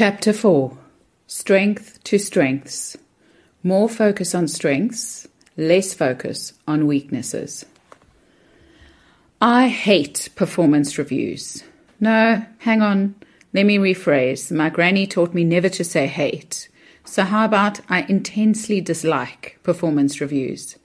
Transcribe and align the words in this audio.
Chapter 0.00 0.32
4 0.32 0.78
Strength 1.26 2.02
to 2.04 2.16
Strengths. 2.16 2.96
More 3.62 3.86
focus 3.86 4.34
on 4.34 4.48
strengths, 4.48 5.28
less 5.58 5.92
focus 5.92 6.54
on 6.66 6.86
weaknesses. 6.86 7.66
I 9.42 9.68
hate 9.68 10.30
performance 10.36 10.96
reviews. 10.96 11.64
No, 12.00 12.46
hang 12.60 12.80
on. 12.80 13.14
Let 13.52 13.66
me 13.66 13.76
rephrase. 13.76 14.50
My 14.50 14.70
granny 14.70 15.06
taught 15.06 15.34
me 15.34 15.44
never 15.44 15.68
to 15.68 15.84
say 15.84 16.06
hate. 16.06 16.70
So, 17.04 17.24
how 17.24 17.44
about 17.44 17.80
I 17.90 18.06
intensely 18.08 18.80
dislike 18.80 19.58
performance 19.62 20.18
reviews? 20.18 20.78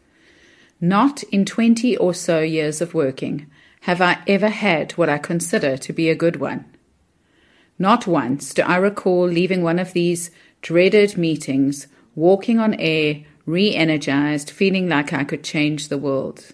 Not 0.82 1.24
in 1.32 1.46
20 1.46 1.96
or 1.96 2.14
so 2.14 2.42
years 2.42 2.82
of 2.82 2.94
working 2.94 3.50
have 3.84 4.02
I 4.02 4.18
ever 4.28 4.50
had 4.50 4.92
what 4.98 5.08
I 5.08 5.20
consider 5.20 5.78
to 5.78 5.94
be 5.94 6.10
a 6.10 6.16
good 6.16 6.36
one. 6.36 6.66
Not 7.78 8.08
once 8.08 8.54
do 8.54 8.62
I 8.62 8.78
recall 8.78 9.26
leaving 9.26 9.62
one 9.62 9.80
of 9.80 9.94
these 9.94 10.32
dreaded 10.62 11.18
meetings, 11.18 11.88
walking 12.16 12.60
on 12.60 12.74
air, 12.76 13.24
re 13.46 13.76
energized, 13.76 14.50
feeling 14.50 14.88
like 14.88 15.14
I 15.14 15.24
could 15.24 15.44
change 15.44 15.88
the 15.88 15.98
world. 15.98 16.54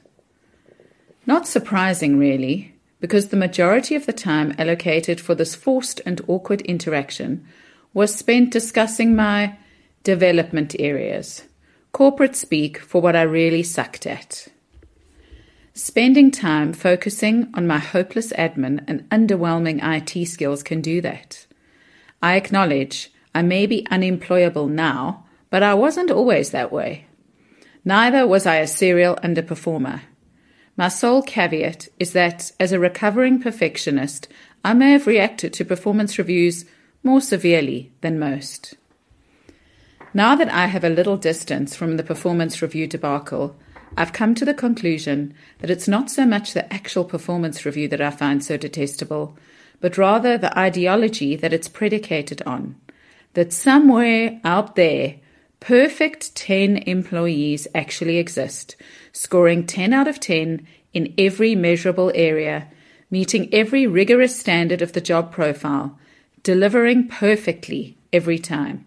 Not 1.25 1.47
surprising, 1.47 2.17
really, 2.17 2.73
because 2.99 3.27
the 3.27 3.37
majority 3.37 3.95
of 3.95 4.05
the 4.05 4.13
time 4.13 4.53
allocated 4.57 5.21
for 5.21 5.35
this 5.35 5.55
forced 5.55 6.01
and 6.05 6.21
awkward 6.27 6.61
interaction 6.61 7.45
was 7.93 8.15
spent 8.15 8.51
discussing 8.51 9.15
my 9.15 9.57
development 10.03 10.75
areas, 10.79 11.43
corporate 11.91 12.35
speak 12.35 12.79
for 12.79 13.01
what 13.01 13.15
I 13.15 13.21
really 13.21 13.63
sucked 13.63 14.07
at. 14.07 14.47
Spending 15.73 16.31
time 16.31 16.73
focusing 16.73 17.49
on 17.53 17.65
my 17.65 17.77
hopeless 17.77 18.33
admin 18.33 18.83
and 18.87 19.07
underwhelming 19.09 19.79
IT 19.81 20.25
skills 20.27 20.63
can 20.63 20.81
do 20.81 20.99
that. 20.99 21.45
I 22.21 22.35
acknowledge 22.35 23.11
I 23.33 23.41
may 23.41 23.65
be 23.65 23.87
unemployable 23.89 24.67
now, 24.67 25.25
but 25.49 25.63
I 25.63 25.73
wasn't 25.73 26.11
always 26.11 26.51
that 26.51 26.73
way. 26.73 27.05
Neither 27.85 28.27
was 28.27 28.45
I 28.45 28.57
a 28.57 28.67
serial 28.67 29.15
underperformer. 29.23 30.01
My 30.75 30.89
sole 30.89 31.21
caveat 31.21 31.87
is 31.99 32.11
that, 32.13 32.51
as 32.59 32.73
a 32.73 32.79
recovering 32.79 33.41
perfectionist, 33.41 34.27
I 34.65 34.73
may 34.73 34.91
have 34.91 35.07
reacted 35.07 35.53
to 35.53 35.65
performance 35.65 36.17
reviews 36.17 36.65
more 37.01 37.21
severely 37.21 37.91
than 38.01 38.19
most. 38.19 38.75
Now 40.13 40.35
that 40.35 40.49
I 40.49 40.65
have 40.65 40.83
a 40.83 40.89
little 40.89 41.17
distance 41.17 41.75
from 41.75 41.95
the 41.95 42.03
performance 42.03 42.61
review 42.61 42.87
debacle, 42.87 43.55
I've 43.97 44.13
come 44.13 44.35
to 44.35 44.45
the 44.45 44.53
conclusion 44.53 45.33
that 45.59 45.69
it's 45.69 45.87
not 45.87 46.09
so 46.09 46.25
much 46.25 46.53
the 46.53 46.71
actual 46.73 47.03
performance 47.03 47.65
review 47.65 47.87
that 47.89 48.01
I 48.01 48.09
find 48.09 48.43
so 48.43 48.57
detestable, 48.57 49.37
but 49.81 49.97
rather 49.97 50.37
the 50.37 50.57
ideology 50.57 51.35
that 51.35 51.53
it's 51.53 51.67
predicated 51.67 52.41
on. 52.43 52.75
That 53.33 53.53
somewhere 53.53 54.39
out 54.43 54.75
there, 54.75 55.15
perfect 55.59 56.35
10 56.35 56.77
employees 56.77 57.67
actually 57.75 58.17
exist, 58.17 58.75
scoring 59.11 59.65
10 59.65 59.93
out 59.93 60.07
of 60.07 60.19
10 60.19 60.65
in 60.93 61.13
every 61.17 61.55
measurable 61.55 62.11
area, 62.15 62.67
meeting 63.09 63.49
every 63.53 63.87
rigorous 63.87 64.37
standard 64.37 64.81
of 64.81 64.93
the 64.93 65.01
job 65.01 65.31
profile, 65.31 65.97
delivering 66.43 67.07
perfectly 67.07 67.97
every 68.13 68.39
time. 68.39 68.85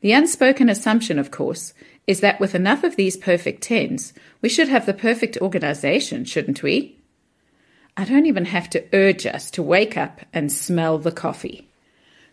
The 0.00 0.12
unspoken 0.12 0.68
assumption, 0.68 1.18
of 1.18 1.30
course, 1.30 1.72
is 2.06 2.20
that 2.20 2.38
with 2.38 2.54
enough 2.54 2.84
of 2.84 2.96
these 2.96 3.16
perfect 3.16 3.62
tens, 3.62 4.12
we 4.40 4.48
should 4.48 4.68
have 4.68 4.86
the 4.86 4.94
perfect 4.94 5.36
organization, 5.38 6.24
shouldn't 6.24 6.62
we? 6.62 6.96
I 7.96 8.04
don't 8.04 8.26
even 8.26 8.46
have 8.46 8.70
to 8.70 8.84
urge 8.92 9.26
us 9.26 9.50
to 9.52 9.62
wake 9.62 9.96
up 9.96 10.20
and 10.32 10.52
smell 10.52 10.98
the 10.98 11.12
coffee. 11.12 11.68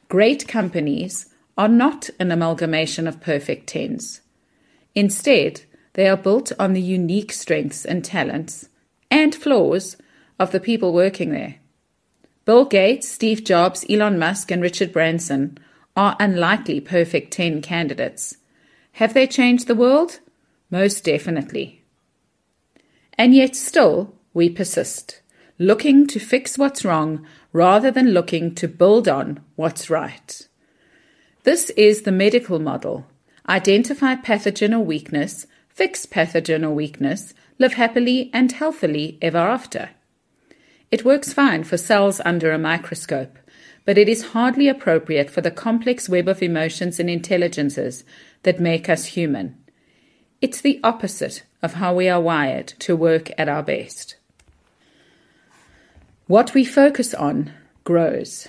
Great 0.10 0.48
companies 0.48 1.30
are 1.58 1.68
not 1.68 2.10
an 2.20 2.32
amalgamation 2.32 3.08
of 3.08 3.22
perfect 3.22 3.68
tens. 3.68 4.22
Instead, 4.94 5.62
they 5.94 6.08
are 6.08 6.18
built 6.18 6.52
on 6.60 6.74
the 6.74 6.82
unique 6.82 7.32
strengths 7.32 7.86
and 7.86 8.04
talents 8.04 8.70
and 9.10 9.34
flaws 9.34 9.96
of 10.40 10.52
the 10.52 10.60
people 10.60 10.94
working 10.94 11.32
there. 11.32 11.56
Bill 12.46 12.66
Gates, 12.66 13.10
Steve 13.10 13.44
Jobs, 13.44 13.86
Elon 13.90 14.20
Musk, 14.20 14.52
and 14.52 14.62
Richard 14.62 14.92
Branson 14.92 15.58
are 15.96 16.18
unlikely 16.20 16.82
perfect 16.82 17.32
10 17.32 17.62
candidates 17.62 18.38
have 18.94 19.14
they 19.14 19.28
changed 19.28 19.68
the 19.68 19.76
world? 19.76 20.20
Most 20.70 21.04
definitely. 21.04 21.84
And 23.18 23.34
yet 23.34 23.56
still 23.56 24.16
we 24.34 24.50
persist, 24.50 25.22
looking 25.58 26.08
to 26.08 26.20
fix 26.20 26.58
what's 26.58 26.86
wrong 26.86 27.26
rather 27.52 27.92
than 27.92 28.12
looking 28.12 28.54
to 28.56 28.68
build 28.68 29.08
on 29.08 29.40
what's 29.56 29.90
right. 29.90 30.48
This 31.44 31.72
is 31.72 32.04
the 32.04 32.12
medical 32.12 32.60
model. 32.60 33.06
Identify 33.50 34.16
pathogen 34.16 34.74
or 34.74 34.80
weakness, 34.80 35.48
fix 35.70 36.06
pathogen 36.06 36.64
or 36.64 36.72
weakness, 36.72 37.34
live 37.60 37.74
happily 37.74 38.30
and 38.32 38.52
healthily 38.52 39.18
ever 39.22 39.40
after. 39.40 39.90
It 40.92 41.04
works 41.04 41.34
fine 41.34 41.64
for 41.64 41.78
cells 41.78 42.22
under 42.24 42.52
a 42.52 42.60
microscope, 42.60 43.38
but 43.86 43.98
it 43.98 44.08
is 44.08 44.28
hardly 44.28 44.68
appropriate 44.68 45.30
for 45.30 45.42
the 45.42 45.52
complex 45.52 46.08
web 46.08 46.28
of 46.28 46.42
emotions 46.42 47.00
and 47.00 47.10
intelligences 47.10 48.04
that 48.44 48.60
make 48.60 48.90
us 48.90 49.06
human. 49.06 49.58
It's 50.42 50.62
the 50.62 50.80
opposite 50.84 51.44
of 51.62 51.76
how 51.76 51.96
we 51.96 52.10
are 52.10 52.22
wired 52.22 52.68
to 52.80 52.96
work 52.96 53.32
at 53.38 53.50
our 53.50 53.64
best. 53.64 54.18
What 56.28 56.54
we 56.54 56.66
focus 56.66 57.14
on 57.14 57.54
grows. 57.84 58.48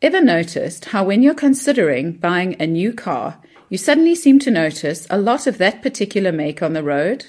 Ever 0.00 0.20
noticed 0.20 0.86
how, 0.86 1.04
when 1.04 1.22
you're 1.22 1.34
considering 1.34 2.12
buying 2.12 2.56
a 2.60 2.66
new 2.66 2.92
car, 2.92 3.38
you 3.68 3.78
suddenly 3.78 4.14
seem 4.14 4.38
to 4.40 4.50
notice 4.50 5.06
a 5.08 5.16
lot 5.16 5.46
of 5.46 5.58
that 5.58 5.80
particular 5.80 6.32
make 6.32 6.62
on 6.62 6.72
the 6.72 6.82
road? 6.82 7.26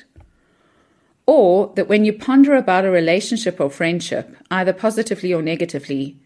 Or 1.26 1.72
that 1.76 1.88
when 1.88 2.04
you 2.04 2.12
ponder 2.12 2.56
about 2.56 2.84
a 2.84 2.92
relationship 2.92 3.62
or 3.62 3.70
friendship, 3.70 4.36
either 4.52 4.74
positively 4.74 5.34
or 5.34 5.42
negatively, 5.42 6.18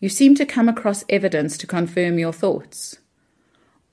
you 0.00 0.08
seem 0.08 0.34
to 0.36 0.46
come 0.46 0.68
across 0.68 1.04
evidence 1.08 1.58
to 1.58 1.66
confirm 1.66 2.18
your 2.18 2.32
thoughts? 2.32 2.98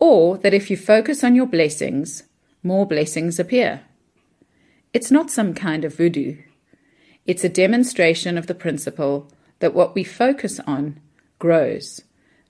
Or 0.03 0.37
that 0.39 0.53
if 0.53 0.69
you 0.69 0.75
focus 0.75 1.23
on 1.23 1.33
your 1.33 1.45
blessings, 1.45 2.23
more 2.61 2.85
blessings 2.85 3.39
appear. 3.39 3.79
It's 4.91 5.09
not 5.09 5.31
some 5.31 5.53
kind 5.53 5.85
of 5.85 5.95
voodoo. 5.95 6.39
It's 7.25 7.45
a 7.45 7.57
demonstration 7.63 8.37
of 8.37 8.47
the 8.47 8.53
principle 8.53 9.31
that 9.59 9.73
what 9.73 9.95
we 9.95 10.03
focus 10.03 10.59
on 10.67 10.99
grows, 11.39 12.01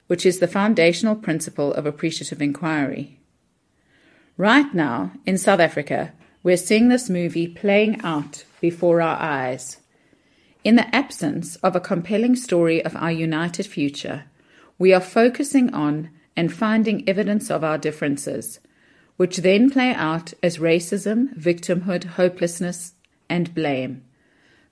which 0.08 0.25
is 0.25 0.40
the 0.40 0.47
foundational 0.47 1.16
principle 1.16 1.72
of 1.75 1.86
appreciative 1.86 2.41
inquiry. 2.41 3.19
Right 4.35 4.74
now, 4.74 5.12
in 5.28 5.38
South 5.38 5.59
Africa, 5.59 6.12
we're 6.41 6.58
seeing 6.58 6.90
this 6.90 7.08
movie 7.08 7.47
playing 7.47 8.02
out 8.02 8.46
before 8.62 9.00
our 9.00 9.22
eyes. 9.22 9.78
In 10.64 10.75
the 10.75 10.96
absence 10.96 11.58
of 11.58 11.75
a 11.75 11.80
compelling 11.91 12.35
story 12.35 12.84
of 12.84 12.96
our 12.96 13.12
united 13.12 13.68
future, 13.68 14.24
we 14.80 14.91
are 14.91 15.00
focusing 15.00 15.72
on 15.72 16.09
and 16.35 16.53
finding 16.53 17.07
evidence 17.07 17.49
of 17.51 17.63
our 17.63 17.77
differences, 17.77 18.59
which 19.17 19.38
then 19.38 19.69
play 19.69 19.94
out 19.94 20.33
as 20.41 20.57
racism, 20.57 21.33
victimhood, 21.38 22.03
hopelessness, 22.03 22.94
and 23.29 23.53
blame. 23.53 24.03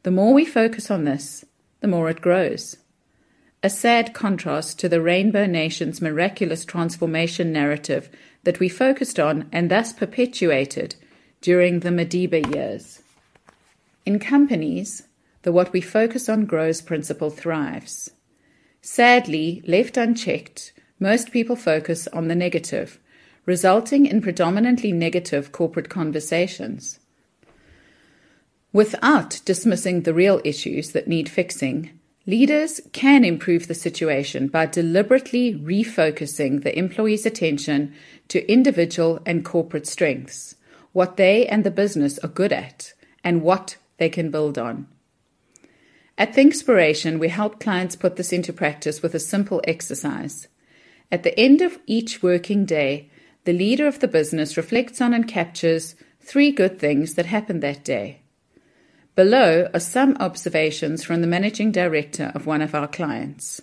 The 0.04 0.12
more 0.12 0.34
we 0.34 0.46
focus 0.46 0.90
on 0.90 1.06
this, 1.06 1.46
the 1.80 1.88
more 1.88 2.10
it 2.10 2.22
grows. 2.22 2.78
A 3.64 3.70
sad 3.70 4.14
contrast 4.14 4.80
to 4.80 4.90
the 4.90 5.02
Rainbow 5.02 5.46
Nation's 5.46 6.02
miraculous 6.02 6.66
transformation 6.66 7.52
narrative 7.52 8.10
that 8.44 8.60
we 8.60 8.70
focused 8.70 9.20
on 9.20 9.48
and 9.52 9.70
thus 9.70 9.94
perpetuated 9.94 10.96
during 11.42 11.82
the 11.82 11.90
Madiba 11.90 12.54
years. 12.54 13.04
In 14.04 14.18
companies, 14.18 15.04
the 15.44 15.52
what 15.52 15.74
we 15.74 15.82
focus 15.82 16.28
on 16.28 16.46
grows 16.46 16.82
principle 16.82 17.30
thrives. 17.30 18.10
Sadly, 18.82 19.62
left 19.68 19.96
unchecked, 19.96 20.74
most 21.02 21.32
people 21.32 21.56
focus 21.56 22.08
on 22.10 22.28
the 22.28 22.36
negative, 22.36 23.00
resulting 23.46 24.06
in 24.06 24.22
predominantly 24.22 24.92
negative 24.92 25.52
corporate 25.52 25.90
conversations. 25.90 27.00
Without 28.72 29.42
dismissing 29.44 30.04
the 30.04 30.14
real 30.14 30.40
issues 30.46 30.92
that 30.92 31.08
need 31.08 31.28
fixing, 31.28 31.90
leaders 32.28 32.80
can 32.94 33.26
improve 33.26 33.68
the 33.68 33.74
situation 33.74 34.48
by 34.48 34.68
deliberately 34.68 35.56
refocusing 35.56 36.64
the 36.64 36.78
employee's 36.78 37.26
attention 37.26 37.94
to 38.28 38.50
individual 38.50 39.20
and 39.26 39.44
corporate 39.44 39.88
strengths, 39.88 40.56
what 40.94 41.18
they 41.18 41.48
and 41.48 41.64
the 41.64 41.72
business 41.72 42.20
are 42.20 42.30
good 42.30 42.54
at, 42.54 42.94
and 43.24 43.42
what 43.42 43.76
they 43.98 44.08
can 44.08 44.30
build 44.30 44.60
on. 44.60 44.88
At 46.18 46.34
Thinkspiration, 46.34 47.18
we 47.18 47.30
help 47.30 47.60
clients 47.60 47.96
put 47.96 48.18
this 48.18 48.32
into 48.32 48.54
practice 48.54 49.02
with 49.02 49.16
a 49.16 49.20
simple 49.20 49.62
exercise. 49.66 50.48
At 51.12 51.24
the 51.24 51.38
end 51.38 51.62
of 51.62 51.78
each 51.86 52.24
working 52.24 52.66
day, 52.66 53.10
the 53.44 53.54
leader 53.54 53.88
of 53.88 54.00
the 54.00 54.08
business 54.08 54.56
reflects 54.56 55.02
on 55.02 55.14
and 55.14 55.28
captures 55.28 55.96
three 56.22 56.52
good 56.52 56.80
things 56.80 57.16
that 57.16 57.26
happened 57.26 57.62
that 57.64 57.84
day. 57.84 58.22
Below 59.16 59.68
are 59.74 59.80
some 59.80 60.16
observations 60.20 61.04
from 61.04 61.22
the 61.22 61.28
managing 61.28 61.72
director 61.72 62.32
of 62.34 62.46
one 62.46 62.62
of 62.62 62.74
our 62.74 62.88
clients. 62.88 63.62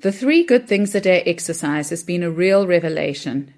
The 0.00 0.12
three 0.12 0.44
good 0.44 0.68
things 0.68 0.94
a 0.94 1.00
day 1.00 1.22
exercise 1.22 1.90
has 1.90 2.04
been 2.04 2.22
a 2.22 2.30
real 2.30 2.66
revelation. 2.66 3.54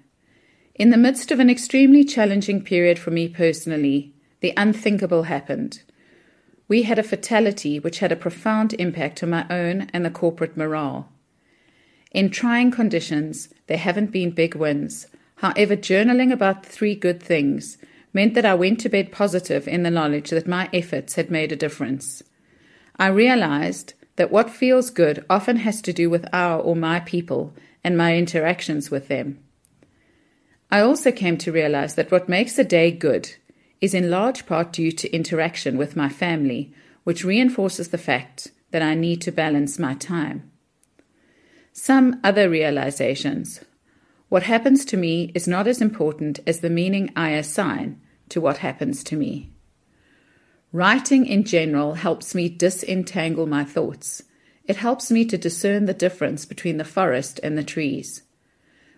In 0.73 0.89
the 0.89 0.97
midst 0.97 1.31
of 1.31 1.39
an 1.39 1.49
extremely 1.49 2.05
challenging 2.05 2.63
period 2.63 2.97
for 2.97 3.11
me 3.11 3.27
personally, 3.27 4.13
the 4.39 4.53
unthinkable 4.55 5.23
happened. 5.23 5.83
We 6.67 6.83
had 6.83 6.97
a 6.97 7.03
fatality 7.03 7.77
which 7.77 7.99
had 7.99 8.11
a 8.11 8.15
profound 8.15 8.73
impact 8.73 9.21
on 9.21 9.29
my 9.29 9.45
own 9.49 9.89
and 9.93 10.05
the 10.05 10.09
corporate 10.09 10.55
morale. 10.55 11.09
In 12.11 12.29
trying 12.29 12.71
conditions, 12.71 13.49
there 13.67 13.77
haven't 13.77 14.11
been 14.11 14.31
big 14.31 14.55
wins. 14.55 15.07
However, 15.37 15.77
journaling 15.77 16.31
about 16.31 16.63
the 16.63 16.69
three 16.69 16.93
good 16.93 17.23
things 17.23 17.77
meant 18.13 18.33
that 18.33 18.45
I 18.45 18.53
went 18.53 18.81
to 18.81 18.89
bed 18.89 19.11
positive 19.11 19.67
in 19.67 19.83
the 19.83 19.89
knowledge 19.89 20.29
that 20.31 20.47
my 20.47 20.69
efforts 20.73 21.15
had 21.15 21.31
made 21.31 21.51
a 21.51 21.55
difference. 21.55 22.21
I 22.97 23.07
realized 23.07 23.93
that 24.17 24.31
what 24.31 24.49
feels 24.49 24.89
good 24.89 25.25
often 25.29 25.57
has 25.57 25.81
to 25.83 25.93
do 25.93 26.09
with 26.09 26.27
our 26.33 26.59
or 26.59 26.75
my 26.75 26.99
people 26.99 27.53
and 27.83 27.97
my 27.97 28.17
interactions 28.17 28.91
with 28.91 29.07
them. 29.07 29.39
I 30.69 30.81
also 30.81 31.11
came 31.11 31.37
to 31.37 31.51
realize 31.51 31.95
that 31.95 32.11
what 32.11 32.29
makes 32.29 32.59
a 32.59 32.63
day 32.63 32.91
good 32.91 33.31
is 33.79 33.93
in 33.93 34.11
large 34.11 34.45
part 34.45 34.73
due 34.73 34.91
to 34.91 35.15
interaction 35.15 35.77
with 35.77 35.95
my 35.95 36.09
family, 36.09 36.73
which 37.03 37.23
reinforces 37.23 37.89
the 37.89 37.97
fact 37.97 38.51
that 38.71 38.81
I 38.81 38.95
need 38.95 39.21
to 39.21 39.31
balance 39.31 39.79
my 39.79 39.95
time. 39.95 40.50
Some 41.73 42.19
other 42.21 42.49
realizations. 42.49 43.61
What 44.27 44.43
happens 44.43 44.83
to 44.85 44.97
me 44.97 45.31
is 45.33 45.47
not 45.47 45.67
as 45.67 45.81
important 45.81 46.39
as 46.45 46.59
the 46.59 46.69
meaning 46.69 47.11
I 47.15 47.29
assign 47.31 48.01
to 48.29 48.41
what 48.41 48.57
happens 48.57 49.03
to 49.05 49.15
me. 49.15 49.51
Writing 50.73 51.25
in 51.25 51.43
general 51.43 51.93
helps 51.93 52.35
me 52.35 52.49
disentangle 52.49 53.45
my 53.47 53.63
thoughts. 53.63 54.23
It 54.65 54.77
helps 54.77 55.11
me 55.11 55.25
to 55.25 55.37
discern 55.37 55.85
the 55.85 55.93
difference 55.93 56.45
between 56.45 56.77
the 56.77 56.85
forest 56.85 57.39
and 57.41 57.57
the 57.57 57.63
trees. 57.63 58.23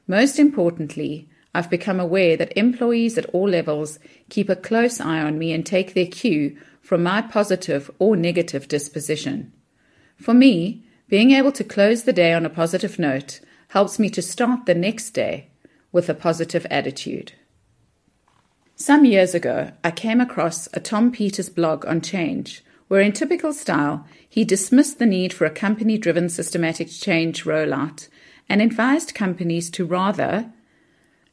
Most 0.08 0.40
importantly, 0.40 1.30
I've 1.54 1.70
become 1.70 2.00
aware 2.00 2.36
that 2.38 2.58
employees 2.58 3.18
at 3.18 3.26
all 3.28 3.48
levels 3.48 4.00
keep 4.30 4.50
a 4.50 4.56
close 4.56 5.00
eye 5.00 5.22
on 5.22 5.38
me 5.38 5.54
and 5.54 5.64
take 5.66 5.94
their 5.94 6.08
cue 6.08 6.58
from 6.82 7.04
my 7.04 7.22
positive 7.22 7.90
or 8.00 8.16
negative 8.16 8.68
disposition. 8.68 9.54
For 10.18 10.34
me, 10.34 10.86
being 11.14 11.30
able 11.30 11.52
to 11.52 11.64
close 11.64 12.06
the 12.06 12.12
day 12.12 12.34
on 12.34 12.44
a 12.44 12.50
positive 12.50 12.98
note 12.98 13.40
helps 13.68 14.00
me 14.00 14.10
to 14.10 14.20
start 14.20 14.66
the 14.66 14.74
next 14.74 15.12
day 15.12 15.48
with 15.92 16.10
a 16.10 16.14
positive 16.16 16.66
attitude. 16.72 17.34
Some 18.76 19.06
years 19.06 19.36
ago, 19.36 19.74
I 19.84 19.92
came 19.92 20.20
across 20.20 20.68
a 20.74 20.80
Tom 20.80 21.12
Peters 21.12 21.50
blog 21.50 21.86
on 21.86 22.02
change, 22.02 22.64
where 22.88 23.00
in 23.00 23.12
typical 23.12 23.54
style, 23.54 24.08
he 24.28 24.44
dismissed 24.44 24.98
the 24.98 25.06
need 25.06 25.34
for 25.34 25.46
a 25.46 25.52
company 25.52 26.00
driven 26.00 26.30
systematic 26.30 26.90
change 26.90 27.44
rollout 27.44 28.08
and 28.50 28.60
advised 28.60 29.14
companies 29.14 29.70
to 29.70 29.86
rather 29.86 30.52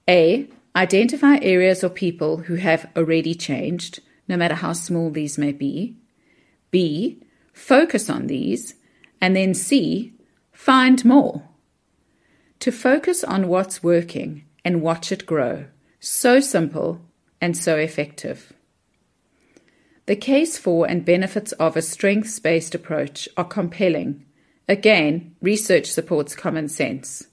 A. 0.06 0.46
Identify 0.76 1.38
areas 1.40 1.82
or 1.82 1.88
people 1.88 2.36
who 2.36 2.56
have 2.56 2.86
already 2.94 3.34
changed, 3.34 4.00
no 4.28 4.36
matter 4.36 4.56
how 4.56 4.74
small 4.74 5.08
these 5.10 5.38
may 5.38 5.52
be. 5.52 5.96
B. 6.70 7.22
Focus 7.54 8.10
on 8.10 8.26
these. 8.26 8.74
And 9.20 9.36
then 9.36 9.54
C. 9.54 10.14
Find 10.52 11.04
more. 11.04 11.48
To 12.60 12.72
focus 12.72 13.24
on 13.24 13.48
what's 13.48 13.82
working 13.82 14.44
and 14.64 14.82
watch 14.82 15.12
it 15.12 15.26
grow. 15.26 15.66
So 15.98 16.40
simple 16.40 17.00
and 17.40 17.56
so 17.56 17.76
effective. 17.76 18.52
The 20.06 20.16
case 20.16 20.58
for 20.58 20.88
and 20.88 21.04
benefits 21.04 21.52
of 21.52 21.76
a 21.76 21.82
strengths 21.82 22.38
based 22.38 22.74
approach 22.74 23.28
are 23.36 23.44
compelling. 23.44 24.26
Again, 24.68 25.36
research 25.40 25.86
supports 25.86 26.34
common 26.34 26.68
sense. 26.68 27.28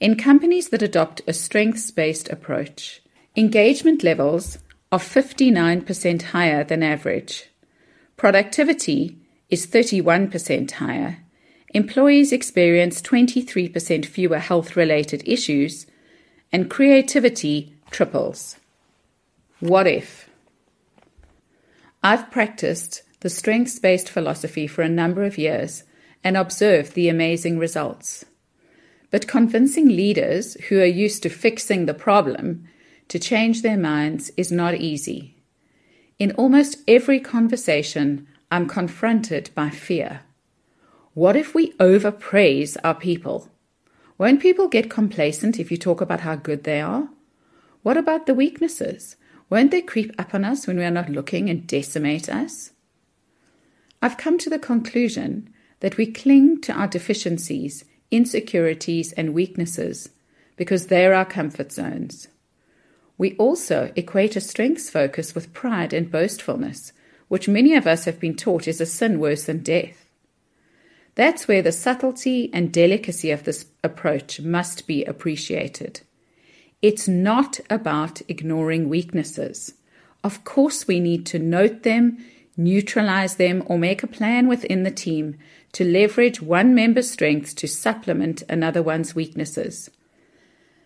In 0.00 0.16
companies 0.16 0.70
that 0.70 0.82
adopt 0.82 1.22
a 1.26 1.32
strengths 1.32 1.90
based 1.90 2.28
approach, 2.30 3.02
engagement 3.36 4.02
levels 4.02 4.58
are 4.90 4.98
59% 4.98 6.22
higher 6.22 6.64
than 6.64 6.82
average. 6.82 7.50
Productivity 8.16 9.19
is 9.50 9.66
31% 9.66 10.70
higher. 10.72 11.18
Employees 11.72 12.32
experience 12.32 13.00
23% 13.02 14.06
fewer 14.06 14.38
health 14.38 14.76
related 14.76 15.22
issues, 15.26 15.86
and 16.52 16.70
creativity 16.70 17.74
triples. 17.90 18.56
What 19.60 19.86
if? 19.86 20.28
I've 22.02 22.30
practiced 22.30 23.02
the 23.20 23.30
strengths 23.30 23.78
based 23.78 24.08
philosophy 24.08 24.66
for 24.66 24.82
a 24.82 24.88
number 24.88 25.22
of 25.24 25.38
years 25.38 25.84
and 26.24 26.36
observed 26.36 26.94
the 26.94 27.08
amazing 27.08 27.58
results. 27.58 28.24
But 29.10 29.28
convincing 29.28 29.88
leaders 29.88 30.54
who 30.68 30.80
are 30.80 30.84
used 30.84 31.22
to 31.24 31.28
fixing 31.28 31.86
the 31.86 31.94
problem 31.94 32.66
to 33.08 33.18
change 33.18 33.62
their 33.62 33.76
minds 33.76 34.30
is 34.36 34.52
not 34.52 34.76
easy. 34.76 35.36
In 36.18 36.32
almost 36.32 36.78
every 36.86 37.20
conversation, 37.20 38.26
I'm 38.50 38.66
confronted 38.66 39.50
by 39.54 39.70
fear. 39.70 40.22
What 41.14 41.36
if 41.36 41.54
we 41.54 41.72
overpraise 41.74 42.76
our 42.82 42.94
people? 42.94 43.48
Won't 44.18 44.42
people 44.42 44.68
get 44.68 44.90
complacent 44.90 45.60
if 45.60 45.70
you 45.70 45.76
talk 45.76 46.00
about 46.00 46.20
how 46.20 46.34
good 46.34 46.64
they 46.64 46.80
are? 46.80 47.08
What 47.82 47.96
about 47.96 48.26
the 48.26 48.34
weaknesses? 48.34 49.16
Won't 49.48 49.70
they 49.70 49.82
creep 49.82 50.12
up 50.18 50.34
on 50.34 50.44
us 50.44 50.66
when 50.66 50.78
we 50.78 50.84
are 50.84 50.90
not 50.90 51.08
looking 51.08 51.48
and 51.48 51.66
decimate 51.66 52.28
us? 52.28 52.72
I've 54.02 54.16
come 54.16 54.36
to 54.38 54.50
the 54.50 54.58
conclusion 54.58 55.52
that 55.80 55.96
we 55.96 56.06
cling 56.06 56.60
to 56.62 56.72
our 56.72 56.86
deficiencies, 56.88 57.84
insecurities, 58.10 59.12
and 59.12 59.32
weaknesses 59.32 60.10
because 60.56 60.88
they're 60.88 61.14
our 61.14 61.24
comfort 61.24 61.72
zones. 61.72 62.28
We 63.16 63.36
also 63.36 63.92
equate 63.96 64.36
a 64.36 64.40
strengths 64.40 64.90
focus 64.90 65.34
with 65.34 65.52
pride 65.52 65.92
and 65.92 66.10
boastfulness, 66.10 66.92
which 67.30 67.46
many 67.46 67.76
of 67.76 67.86
us 67.86 68.06
have 68.06 68.18
been 68.18 68.34
taught 68.34 68.66
is 68.66 68.80
a 68.80 68.84
sin 68.84 69.20
worse 69.20 69.44
than 69.44 69.62
death. 69.62 70.04
That's 71.14 71.46
where 71.46 71.62
the 71.62 71.70
subtlety 71.70 72.50
and 72.52 72.72
delicacy 72.72 73.30
of 73.30 73.44
this 73.44 73.66
approach 73.84 74.40
must 74.40 74.88
be 74.88 75.04
appreciated. 75.04 76.00
It's 76.82 77.06
not 77.06 77.60
about 77.70 78.20
ignoring 78.26 78.88
weaknesses. 78.88 79.74
Of 80.24 80.42
course, 80.42 80.88
we 80.88 80.98
need 80.98 81.24
to 81.26 81.38
note 81.38 81.84
them, 81.84 82.18
neutralize 82.56 83.36
them, 83.36 83.62
or 83.66 83.78
make 83.78 84.02
a 84.02 84.08
plan 84.08 84.48
within 84.48 84.82
the 84.82 84.90
team 84.90 85.38
to 85.74 85.84
leverage 85.84 86.42
one 86.42 86.74
member's 86.74 87.12
strengths 87.12 87.54
to 87.54 87.68
supplement 87.68 88.42
another 88.48 88.82
one's 88.82 89.14
weaknesses. 89.14 89.88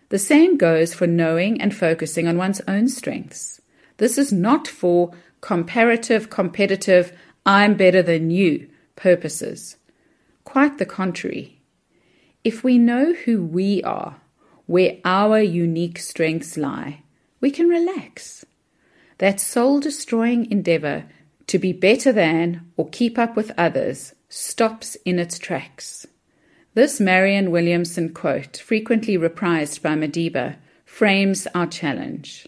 The 0.09 0.19
same 0.19 0.57
goes 0.57 0.93
for 0.93 1.07
knowing 1.07 1.59
and 1.59 1.75
focusing 1.75 2.27
on 2.27 2.37
one's 2.37 2.61
own 2.67 2.87
strengths. 2.87 3.61
This 3.97 4.19
is 4.19 4.31
not 4.31 4.67
for 4.67 5.11
comparative, 5.45 6.27
competitive, 6.31 7.15
I'm 7.45 7.75
better 7.75 8.01
than 8.01 8.31
you 8.31 8.67
purposes. 8.95 9.75
Quite 10.43 10.79
the 10.79 10.87
contrary. 10.87 11.61
If 12.43 12.63
we 12.63 12.79
know 12.79 13.13
who 13.13 13.45
we 13.45 13.83
are, 13.83 14.19
where 14.65 14.97
our 15.05 15.39
unique 15.39 15.99
strengths 15.99 16.57
lie, 16.57 17.03
we 17.41 17.51
can 17.51 17.67
relax. 17.67 18.43
That 19.19 19.39
soul 19.39 19.79
destroying 19.79 20.49
endeavor 20.49 21.05
to 21.45 21.59
be 21.59 21.73
better 21.73 22.11
than 22.11 22.71
or 22.75 22.89
keep 22.89 23.19
up 23.19 23.35
with 23.35 23.51
others 23.55 24.15
stops 24.27 24.97
in 25.05 25.19
its 25.19 25.37
tracks. 25.37 26.07
This 26.73 26.99
Marianne 26.99 27.51
Williamson 27.51 28.15
quote, 28.15 28.57
frequently 28.57 29.15
reprised 29.15 29.83
by 29.83 29.93
Madiba, 29.93 30.55
frames 30.85 31.45
our 31.53 31.67
challenge. 31.67 32.47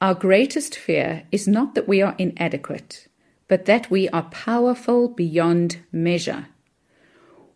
Our 0.00 0.14
greatest 0.14 0.76
fear 0.76 1.24
is 1.30 1.46
not 1.46 1.74
that 1.74 1.86
we 1.86 2.00
are 2.00 2.14
inadequate, 2.16 3.06
but 3.48 3.66
that 3.66 3.90
we 3.90 4.08
are 4.08 4.22
powerful 4.22 5.08
beyond 5.08 5.76
measure. 5.92 6.46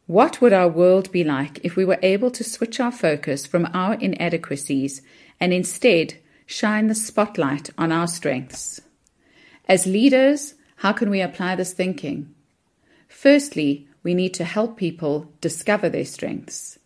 What 0.06 0.42
would 0.42 0.52
our 0.52 0.68
world 0.68 1.10
be 1.10 1.24
like 1.24 1.58
if 1.64 1.74
we 1.74 1.86
were 1.86 1.98
able 2.02 2.30
to 2.32 2.44
switch 2.44 2.80
our 2.80 2.92
focus 2.92 3.46
from 3.46 3.66
our 3.72 3.94
inadequacies 3.94 5.00
and 5.40 5.54
instead 5.54 6.18
shine 6.44 6.88
the 6.88 6.94
spotlight 6.94 7.70
on 7.78 7.90
our 7.90 8.06
strengths? 8.06 8.82
As 9.66 9.86
leaders, 9.86 10.54
how 10.76 10.92
can 10.92 11.08
we 11.08 11.22
apply 11.22 11.56
this 11.56 11.72
thinking? 11.72 12.34
Firstly, 13.08 13.88
we 14.02 14.12
need 14.12 14.34
to 14.34 14.44
help 14.44 14.76
people 14.76 15.32
discover 15.40 15.88
their 15.88 16.04
strengths. 16.04 16.78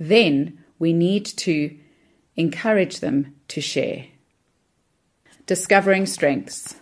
Then 0.00 0.58
we 0.80 0.92
need 0.92 1.24
to 1.24 1.78
encourage 2.34 2.98
them 2.98 3.36
to 3.46 3.60
share. 3.60 4.06
Discovering 5.46 6.06
strengths. 6.06 6.76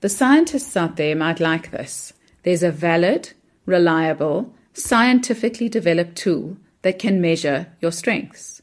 The 0.00 0.08
scientists 0.08 0.78
out 0.78 0.96
there 0.96 1.14
might 1.14 1.40
like 1.40 1.72
this. 1.72 2.14
There's 2.42 2.62
a 2.62 2.70
valid, 2.70 3.34
reliable, 3.66 4.54
scientifically 4.72 5.68
developed 5.68 6.16
tool 6.16 6.56
that 6.80 6.98
can 6.98 7.20
measure 7.20 7.66
your 7.82 7.92
strengths. 7.92 8.62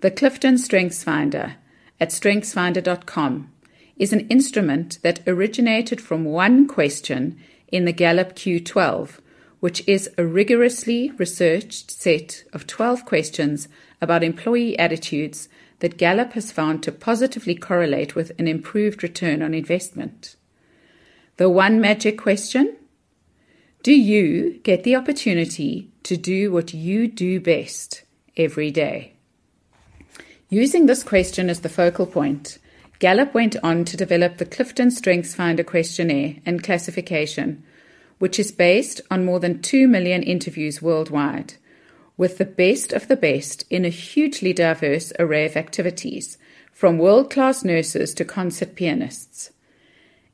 The 0.00 0.10
Clifton 0.10 0.58
Strengths 0.58 1.02
Finder 1.02 1.54
at 1.98 2.10
strengthsfinder.com 2.10 3.50
is 3.96 4.12
an 4.12 4.28
instrument 4.28 4.98
that 5.02 5.26
originated 5.26 5.98
from 6.00 6.24
one 6.26 6.68
question 6.68 7.38
in 7.68 7.86
the 7.86 7.92
Gallup 7.92 8.34
Q12, 8.34 9.18
which 9.60 9.82
is 9.86 10.10
a 10.18 10.26
rigorously 10.26 11.10
researched 11.12 11.90
set 11.90 12.44
of 12.52 12.66
12 12.66 13.06
questions 13.06 13.68
about 14.02 14.22
employee 14.22 14.78
attitudes 14.78 15.48
that 15.82 15.98
Gallup 15.98 16.34
has 16.34 16.52
found 16.52 16.80
to 16.80 16.92
positively 16.92 17.56
correlate 17.56 18.14
with 18.14 18.30
an 18.38 18.46
improved 18.46 19.02
return 19.02 19.42
on 19.42 19.52
investment. 19.52 20.36
The 21.38 21.50
one 21.50 21.80
magic 21.80 22.16
question 22.16 22.76
Do 23.82 23.92
you 23.92 24.60
get 24.62 24.84
the 24.84 24.94
opportunity 24.94 25.90
to 26.04 26.16
do 26.16 26.52
what 26.52 26.72
you 26.72 27.08
do 27.08 27.40
best 27.40 28.04
every 28.36 28.70
day? 28.70 29.14
Using 30.48 30.86
this 30.86 31.02
question 31.02 31.50
as 31.50 31.60
the 31.60 31.68
focal 31.68 32.06
point, 32.06 32.58
Gallup 33.00 33.34
went 33.34 33.56
on 33.64 33.84
to 33.86 33.96
develop 33.96 34.36
the 34.36 34.46
Clifton 34.46 34.92
Strengths 34.92 35.34
Finder 35.34 35.64
questionnaire 35.64 36.36
and 36.46 36.62
classification, 36.62 37.64
which 38.20 38.38
is 38.38 38.52
based 38.52 39.00
on 39.10 39.24
more 39.24 39.40
than 39.40 39.60
2 39.60 39.88
million 39.88 40.22
interviews 40.22 40.80
worldwide, 40.80 41.54
with 42.16 42.38
the 42.38 42.44
best 42.44 42.92
of 42.92 43.08
the 43.08 43.16
best 43.16 43.64
in 43.70 43.84
a 43.84 43.90
hugely 43.90 44.52
diverse 44.52 45.12
array 45.18 45.46
of 45.46 45.56
activities, 45.56 46.38
from 46.72 46.98
world 46.98 47.30
class 47.30 47.64
nurses 47.64 48.14
to 48.14 48.24
concert 48.24 48.74
pianists. 48.74 49.50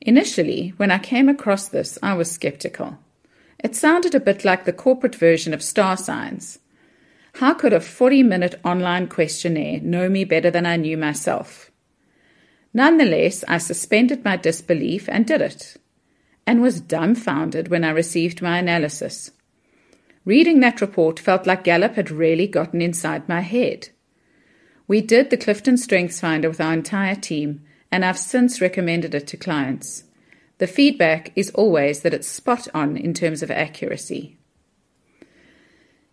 Initially, 0.01 0.73
when 0.77 0.91
I 0.91 0.97
came 0.99 1.29
across 1.29 1.67
this, 1.67 1.97
I 2.01 2.13
was 2.13 2.31
skeptical. 2.31 2.97
It 3.59 3.75
sounded 3.75 4.15
a 4.15 4.19
bit 4.19 4.45
like 4.45 4.65
the 4.65 4.73
corporate 4.73 5.15
version 5.15 5.53
of 5.53 5.61
star 5.61 5.97
signs. 5.97 6.59
How 7.33 7.53
could 7.53 7.73
a 7.73 7.79
40 7.79 8.23
minute 8.23 8.59
online 8.63 9.07
questionnaire 9.07 9.81
know 9.81 10.09
me 10.09 10.23
better 10.23 10.49
than 10.49 10.65
I 10.65 10.77
knew 10.77 10.97
myself? 10.97 11.69
Nonetheless, 12.73 13.43
I 13.47 13.57
suspended 13.57 14.23
my 14.23 14.37
disbelief 14.37 15.09
and 15.09 15.25
did 15.25 15.41
it, 15.41 15.75
and 16.45 16.61
was 16.61 16.81
dumbfounded 16.81 17.67
when 17.67 17.83
I 17.83 17.89
received 17.89 18.41
my 18.41 18.59
analysis. 18.59 19.31
Reading 20.29 20.59
that 20.59 20.79
report 20.79 21.19
felt 21.19 21.47
like 21.47 21.63
Gallup 21.63 21.95
had 21.95 22.11
really 22.11 22.45
gotten 22.45 22.83
inside 22.83 23.27
my 23.27 23.41
head. 23.41 23.89
We 24.87 25.01
did 25.01 25.31
the 25.31 25.37
Clifton 25.37 25.75
Strengths 25.75 26.19
Finder 26.19 26.47
with 26.47 26.61
our 26.61 26.71
entire 26.71 27.15
team, 27.15 27.61
and 27.91 28.05
I've 28.05 28.19
since 28.19 28.61
recommended 28.61 29.15
it 29.15 29.25
to 29.25 29.37
clients. 29.37 30.03
The 30.59 30.67
feedback 30.67 31.31
is 31.35 31.49
always 31.55 32.01
that 32.01 32.13
it's 32.13 32.27
spot 32.27 32.67
on 32.75 32.95
in 32.95 33.15
terms 33.15 33.41
of 33.41 33.49
accuracy. 33.49 34.37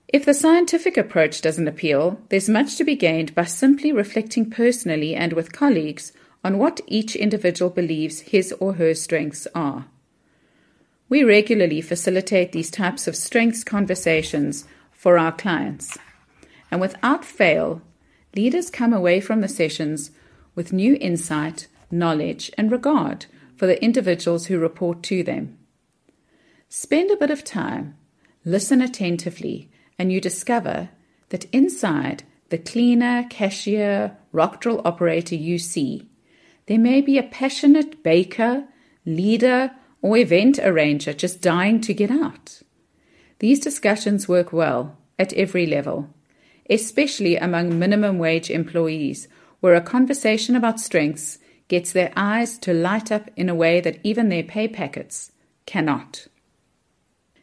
If 0.08 0.24
the 0.24 0.32
scientific 0.32 0.96
approach 0.96 1.42
doesn't 1.42 1.68
appeal, 1.68 2.18
there's 2.30 2.48
much 2.48 2.76
to 2.76 2.84
be 2.84 2.96
gained 2.96 3.34
by 3.34 3.44
simply 3.44 3.92
reflecting 3.92 4.48
personally 4.48 5.14
and 5.14 5.34
with 5.34 5.52
colleagues 5.52 6.14
on 6.42 6.56
what 6.56 6.80
each 6.86 7.16
individual 7.16 7.70
believes 7.70 8.20
his 8.20 8.50
or 8.60 8.76
her 8.76 8.94
strengths 8.94 9.46
are. 9.54 9.88
We 11.08 11.22
regularly 11.22 11.80
facilitate 11.80 12.52
these 12.52 12.70
types 12.70 13.06
of 13.06 13.14
strengths 13.14 13.62
conversations 13.62 14.64
for 14.90 15.18
our 15.18 15.32
clients, 15.32 15.98
and 16.70 16.80
without 16.80 17.24
fail, 17.24 17.82
leaders 18.34 18.70
come 18.70 18.92
away 18.92 19.20
from 19.20 19.40
the 19.40 19.48
sessions 19.48 20.10
with 20.56 20.72
new 20.72 20.96
insight, 21.00 21.68
knowledge, 21.90 22.50
and 22.58 22.72
regard 22.72 23.26
for 23.56 23.66
the 23.66 23.82
individuals 23.82 24.46
who 24.46 24.58
report 24.58 25.02
to 25.04 25.22
them. 25.22 25.56
Spend 26.68 27.10
a 27.10 27.16
bit 27.16 27.30
of 27.30 27.44
time, 27.44 27.96
listen 28.44 28.82
attentively, 28.82 29.70
and 29.98 30.10
you 30.12 30.20
discover 30.20 30.90
that 31.28 31.46
inside 31.52 32.24
the 32.48 32.58
cleaner, 32.58 33.26
cashier, 33.30 34.16
rock 34.32 34.60
drill 34.60 34.82
operator 34.84 35.36
you 35.36 35.58
see, 35.58 36.08
there 36.66 36.78
may 36.78 37.00
be 37.00 37.16
a 37.16 37.22
passionate 37.22 38.02
baker, 38.02 38.64
leader, 39.04 39.70
or 40.06 40.16
event 40.16 40.60
arranger 40.60 41.12
just 41.12 41.42
dying 41.42 41.80
to 41.80 41.92
get 41.92 42.12
out. 42.12 42.62
These 43.40 43.58
discussions 43.58 44.28
work 44.28 44.52
well 44.52 44.96
at 45.18 45.32
every 45.32 45.66
level, 45.66 46.08
especially 46.70 47.36
among 47.36 47.76
minimum 47.76 48.18
wage 48.18 48.48
employees, 48.48 49.26
where 49.58 49.74
a 49.74 49.80
conversation 49.80 50.54
about 50.54 50.78
strengths 50.78 51.38
gets 51.66 51.90
their 51.90 52.12
eyes 52.14 52.56
to 52.58 52.72
light 52.72 53.10
up 53.10 53.28
in 53.34 53.48
a 53.48 53.54
way 53.54 53.80
that 53.80 53.98
even 54.04 54.28
their 54.28 54.44
pay 54.44 54.68
packets 54.68 55.32
cannot. 55.66 56.28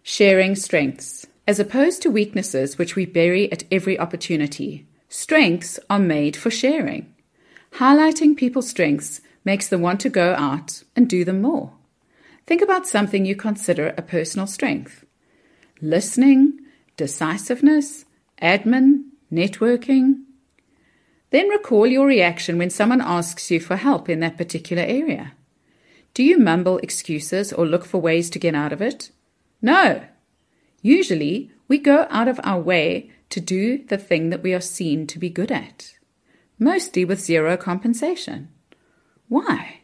Sharing 0.01 0.55
strengths. 0.55 1.27
As 1.46 1.60
opposed 1.60 2.01
to 2.03 2.10
weaknesses 2.10 2.77
which 2.77 2.96
we 2.96 3.05
bury 3.05 3.51
at 3.51 3.65
every 3.70 4.00
opportunity, 4.00 4.88
strengths 5.10 5.77
are 5.89 6.00
made 6.00 6.38
for 6.38 6.50
sharing. 6.50 7.13
Highlighting 7.74 8.38
people's 8.38 8.70
strengths 8.70 9.20
makes 9.43 9.67
them 9.67 9.82
want 9.82 10.00
to 10.00 10.10
go 10.10 10.34
out 10.36 10.84
and 10.96 11.10
do 11.10 11.25
them 11.25 11.41
more. 11.41 11.74
Think 12.45 12.62
about 12.62 12.88
something 12.88 13.25
you 13.25 13.35
consider 13.35 13.93
a 13.97 14.01
personal 14.01 14.47
strength 14.47 15.05
listening, 15.81 16.59
decisiveness, 16.95 18.05
admin, 18.41 19.03
networking. 19.31 20.23
Then 21.31 21.50
recall 21.50 21.88
your 21.88 22.05
reaction 22.07 22.57
when 22.57 22.69
someone 22.69 23.01
asks 23.01 23.51
you 23.51 23.59
for 23.59 23.75
help 23.75 24.07
in 24.07 24.21
that 24.21 24.38
particular 24.38 24.83
area. 24.83 25.33
Do 26.13 26.23
you 26.23 26.38
mumble 26.38 26.77
excuses 26.77 27.51
or 27.51 27.65
look 27.65 27.83
for 27.83 28.00
ways 28.00 28.29
to 28.29 28.39
get 28.39 28.55
out 28.55 28.71
of 28.71 28.81
it? 28.81 29.12
No, 29.62 30.03
Usually, 30.83 31.50
we 31.69 31.77
go 31.77 32.05
out 32.09 32.27
of 32.27 32.41
our 32.43 32.59
way 32.59 33.09
to 33.29 33.39
do 33.39 33.85
the 33.85 33.97
thing 33.97 34.29
that 34.29 34.43
we 34.43 34.53
are 34.53 34.59
seen 34.59 35.07
to 35.07 35.17
be 35.17 35.29
good 35.29 35.50
at, 35.50 35.93
mostly 36.59 37.05
with 37.05 37.21
zero 37.21 37.55
compensation. 37.55 38.50
Why? 39.29 39.79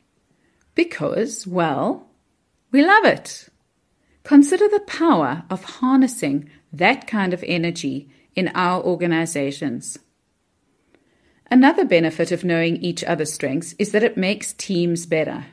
Because, 0.75 1.47
well, 1.47 2.08
we 2.71 2.85
love 2.85 3.05
it. 3.05 3.49
Consider 4.23 4.67
the 4.67 4.81
power 4.81 5.43
of 5.49 5.63
harnessing 5.63 6.49
that 6.71 7.07
kind 7.07 7.33
of 7.33 7.43
energy 7.47 8.09
in 8.35 8.49
our 8.49 8.81
organizations. 8.83 9.97
Another 11.51 11.83
benefit 11.83 12.31
of 12.31 12.43
knowing 12.43 12.77
each 12.77 13.03
other's 13.03 13.33
strengths 13.33 13.73
is 13.79 13.91
that 13.91 14.03
it 14.03 14.17
makes 14.17 14.53
teams 14.53 15.05
better. 15.05 15.47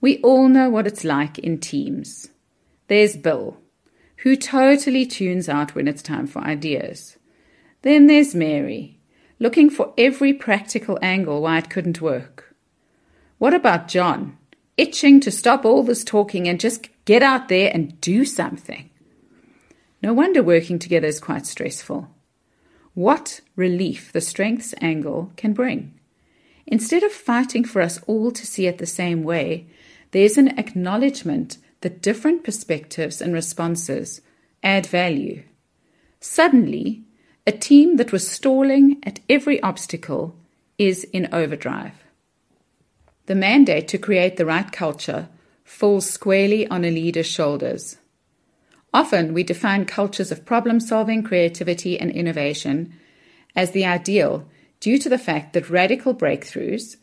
We 0.00 0.20
all 0.22 0.48
know 0.48 0.68
what 0.68 0.86
it's 0.86 1.04
like 1.04 1.38
in 1.38 1.58
teams. 1.58 2.28
There's 2.88 3.16
Bill 3.16 3.58
who 4.18 4.36
totally 4.36 5.06
tunes 5.06 5.48
out 5.48 5.74
when 5.74 5.88
it's 5.88 6.02
time 6.02 6.26
for 6.26 6.40
ideas. 6.40 7.16
Then 7.82 8.06
there's 8.06 8.34
Mary, 8.34 9.00
looking 9.38 9.70
for 9.70 9.94
every 9.96 10.32
practical 10.32 10.98
angle 11.00 11.42
why 11.42 11.58
it 11.58 11.70
couldn't 11.70 12.00
work. 12.00 12.54
What 13.38 13.54
about 13.54 13.86
John, 13.88 14.37
itching 14.78 15.20
to 15.20 15.30
stop 15.30 15.66
all 15.66 15.82
this 15.82 16.04
talking 16.04 16.48
and 16.48 16.58
just 16.58 16.88
get 17.04 17.22
out 17.22 17.48
there 17.48 17.70
and 17.74 18.00
do 18.00 18.24
something? 18.24 18.88
No 20.02 20.14
wonder 20.14 20.42
working 20.42 20.78
together 20.78 21.08
is 21.08 21.20
quite 21.20 21.44
stressful. 21.44 22.08
What 22.94 23.40
relief 23.56 24.12
the 24.12 24.20
strengths 24.20 24.74
angle 24.80 25.32
can 25.36 25.52
bring. 25.52 25.94
Instead 26.66 27.02
of 27.02 27.12
fighting 27.12 27.64
for 27.64 27.82
us 27.82 28.00
all 28.06 28.30
to 28.30 28.46
see 28.46 28.66
it 28.66 28.78
the 28.78 28.86
same 28.86 29.22
way, 29.22 29.66
there's 30.12 30.38
an 30.38 30.58
acknowledgement 30.58 31.58
that 31.80 32.02
different 32.02 32.44
perspectives 32.44 33.20
and 33.20 33.32
responses 33.32 34.20
add 34.62 34.86
value. 34.86 35.42
Suddenly, 36.20 37.04
a 37.46 37.52
team 37.52 37.96
that 37.96 38.12
was 38.12 38.28
stalling 38.28 38.98
at 39.02 39.20
every 39.28 39.62
obstacle 39.62 40.36
is 40.76 41.04
in 41.04 41.28
overdrive. 41.32 41.94
The 43.28 43.34
mandate 43.34 43.88
to 43.88 43.98
create 43.98 44.38
the 44.38 44.46
right 44.46 44.72
culture 44.72 45.28
falls 45.62 46.08
squarely 46.08 46.66
on 46.68 46.82
a 46.82 46.90
leader's 46.90 47.26
shoulders. 47.26 47.98
Often 48.94 49.34
we 49.34 49.42
define 49.42 49.84
cultures 49.84 50.32
of 50.32 50.46
problem 50.46 50.80
solving, 50.80 51.22
creativity, 51.22 52.00
and 52.00 52.10
innovation 52.10 52.90
as 53.54 53.72
the 53.72 53.84
ideal 53.84 54.48
due 54.80 54.96
to 54.96 55.10
the 55.10 55.18
fact 55.18 55.52
that 55.52 55.68
radical 55.68 56.14
breakthroughs, 56.14 56.96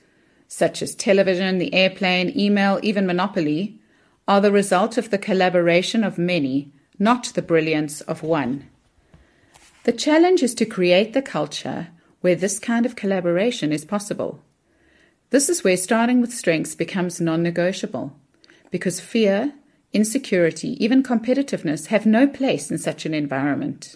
such 0.47 0.81
as 0.81 0.95
television, 0.95 1.59
the 1.59 1.75
airplane, 1.75 2.33
email, 2.35 2.79
even 2.81 3.05
monopoly, 3.05 3.79
are 4.27 4.41
the 4.41 4.51
result 4.51 4.97
of 4.97 5.11
the 5.11 5.19
collaboration 5.19 6.03
of 6.03 6.17
many, 6.17 6.71
not 6.97 7.25
the 7.35 7.43
brilliance 7.43 8.01
of 8.01 8.23
one. 8.23 8.67
The 9.83 9.93
challenge 9.93 10.41
is 10.41 10.55
to 10.55 10.65
create 10.65 11.13
the 11.13 11.21
culture 11.21 11.89
where 12.21 12.33
this 12.33 12.57
kind 12.57 12.87
of 12.87 12.95
collaboration 12.95 13.71
is 13.71 13.85
possible. 13.85 14.41
This 15.29 15.49
is 15.49 15.63
where 15.63 15.77
starting 15.77 16.21
with 16.21 16.33
strengths 16.33 16.75
becomes 16.75 17.19
non 17.19 17.43
negotiable, 17.43 18.15
because 18.71 18.99
fear, 18.99 19.53
insecurity, 19.93 20.83
even 20.83 21.03
competitiveness 21.03 21.87
have 21.87 22.05
no 22.05 22.27
place 22.27 22.69
in 22.69 22.77
such 22.77 23.05
an 23.05 23.13
environment. 23.13 23.95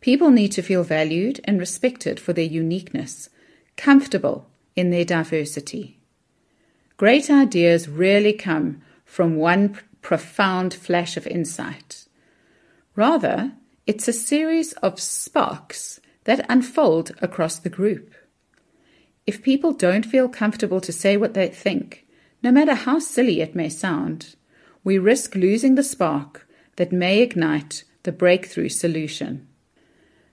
People 0.00 0.30
need 0.30 0.52
to 0.52 0.62
feel 0.62 0.82
valued 0.82 1.40
and 1.44 1.58
respected 1.58 2.18
for 2.18 2.32
their 2.32 2.44
uniqueness, 2.44 3.30
comfortable 3.76 4.48
in 4.74 4.90
their 4.90 5.04
diversity. 5.04 5.98
Great 6.96 7.30
ideas 7.30 7.88
rarely 7.88 8.32
come 8.32 8.82
from 9.04 9.36
one 9.36 9.78
profound 10.02 10.74
flash 10.74 11.16
of 11.16 11.26
insight. 11.26 12.06
Rather, 12.96 13.52
it's 13.86 14.08
a 14.08 14.12
series 14.12 14.72
of 14.74 15.00
sparks 15.00 16.00
that 16.24 16.44
unfold 16.48 17.12
across 17.20 17.58
the 17.58 17.70
group. 17.70 18.14
If 19.26 19.42
people 19.42 19.72
don't 19.72 20.06
feel 20.06 20.28
comfortable 20.28 20.80
to 20.80 20.92
say 20.92 21.16
what 21.16 21.34
they 21.34 21.48
think, 21.48 22.06
no 22.42 22.50
matter 22.50 22.74
how 22.74 22.98
silly 22.98 23.40
it 23.40 23.54
may 23.54 23.68
sound, 23.68 24.34
we 24.82 24.98
risk 24.98 25.34
losing 25.34 25.76
the 25.76 25.82
spark 25.82 26.48
that 26.76 26.92
may 26.92 27.20
ignite 27.20 27.84
the 28.02 28.12
breakthrough 28.12 28.68
solution. 28.68 29.46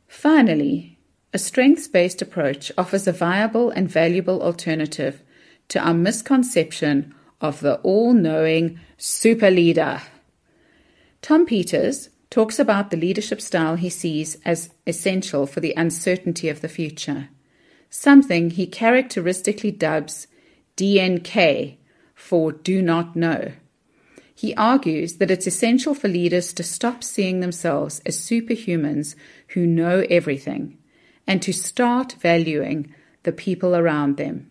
Finally, 0.08 0.98
a 1.34 1.38
strengths 1.38 1.88
based 1.88 2.22
approach 2.22 2.72
offers 2.78 3.08
a 3.08 3.12
viable 3.12 3.70
and 3.70 3.88
valuable 3.88 4.42
alternative 4.42 5.22
to 5.68 5.80
our 5.80 5.94
misconception 5.94 7.14
of 7.40 7.60
the 7.60 7.76
all 7.82 8.14
knowing 8.14 8.80
super 8.98 9.52
leader. 9.52 10.02
Tom 11.22 11.46
Peters 11.46 12.10
talks 12.32 12.58
about 12.58 12.90
the 12.90 12.98
leadership 12.98 13.42
style 13.42 13.76
he 13.76 13.90
sees 13.90 14.38
as 14.46 14.72
essential 14.88 15.46
for 15.46 15.60
the 15.60 15.74
uncertainty 15.78 16.50
of 16.50 16.62
the 16.62 16.68
future, 16.68 17.30
something 17.90 18.52
he 18.52 18.68
characteristically 18.68 19.72
dubs 19.72 20.28
DNK 20.78 21.78
for 22.14 22.52
do 22.52 22.82
not 22.82 23.16
know. 23.16 23.52
He 24.34 24.56
argues 24.56 25.18
that 25.18 25.32
it's 25.32 25.48
essential 25.48 25.94
for 25.94 26.08
leaders 26.08 26.54
to 26.54 26.64
stop 26.64 27.04
seeing 27.04 27.40
themselves 27.42 28.02
as 28.06 28.18
superhumans 28.18 29.16
who 29.50 29.66
know 29.66 30.06
everything 30.10 30.78
and 31.28 31.42
to 31.42 31.52
start 31.52 32.14
valuing 32.14 32.94
the 33.24 33.32
people 33.32 33.76
around 33.76 34.18
them. 34.18 34.50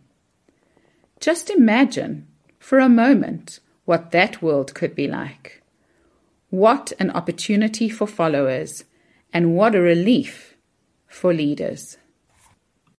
Just 1.20 1.48
imagine 1.50 2.26
for 2.58 2.78
a 2.78 2.88
moment 2.88 3.60
what 3.86 4.10
that 4.10 4.42
world 4.42 4.74
could 4.74 4.94
be 4.94 5.08
like. 5.08 5.62
What 6.50 6.92
an 6.98 7.10
opportunity 7.10 7.88
for 7.88 8.06
followers, 8.06 8.84
and 9.32 9.54
what 9.54 9.74
a 9.74 9.80
relief 9.80 10.56
for 11.06 11.32
leaders. 11.32 11.96